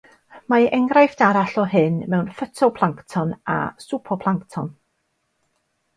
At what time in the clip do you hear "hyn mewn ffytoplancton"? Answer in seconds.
1.73-3.35